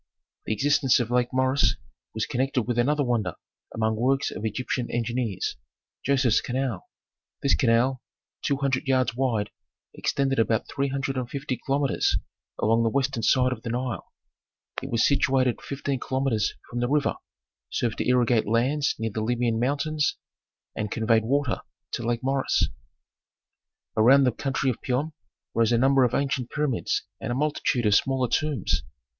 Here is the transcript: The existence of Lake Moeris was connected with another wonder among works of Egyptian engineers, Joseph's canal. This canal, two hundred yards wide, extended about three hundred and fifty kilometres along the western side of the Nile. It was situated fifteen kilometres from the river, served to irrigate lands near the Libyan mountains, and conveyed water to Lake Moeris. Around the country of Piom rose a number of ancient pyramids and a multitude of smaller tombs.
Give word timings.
The 0.47 0.53
existence 0.53 0.99
of 0.99 1.11
Lake 1.11 1.31
Moeris 1.31 1.75
was 2.15 2.25
connected 2.25 2.63
with 2.63 2.79
another 2.79 3.03
wonder 3.03 3.35
among 3.71 3.97
works 3.97 4.31
of 4.31 4.43
Egyptian 4.43 4.89
engineers, 4.89 5.57
Joseph's 6.03 6.41
canal. 6.41 6.89
This 7.43 7.53
canal, 7.53 8.01
two 8.41 8.57
hundred 8.57 8.87
yards 8.87 9.15
wide, 9.15 9.51
extended 9.93 10.39
about 10.39 10.67
three 10.67 10.87
hundred 10.87 11.17
and 11.17 11.29
fifty 11.29 11.55
kilometres 11.55 12.17
along 12.57 12.81
the 12.81 12.89
western 12.89 13.21
side 13.21 13.51
of 13.51 13.61
the 13.61 13.69
Nile. 13.69 14.11
It 14.81 14.89
was 14.89 15.05
situated 15.07 15.61
fifteen 15.61 15.99
kilometres 15.99 16.55
from 16.71 16.79
the 16.79 16.89
river, 16.89 17.17
served 17.69 17.99
to 17.99 18.07
irrigate 18.09 18.47
lands 18.47 18.95
near 18.97 19.11
the 19.11 19.21
Libyan 19.21 19.59
mountains, 19.59 20.17
and 20.75 20.89
conveyed 20.89 21.25
water 21.25 21.61
to 21.91 22.01
Lake 22.01 22.23
Moeris. 22.23 22.69
Around 23.95 24.23
the 24.23 24.31
country 24.31 24.71
of 24.71 24.81
Piom 24.81 25.13
rose 25.53 25.71
a 25.71 25.77
number 25.77 26.03
of 26.03 26.15
ancient 26.15 26.49
pyramids 26.49 27.03
and 27.19 27.31
a 27.31 27.35
multitude 27.35 27.85
of 27.85 27.93
smaller 27.93 28.27
tombs. 28.27 28.81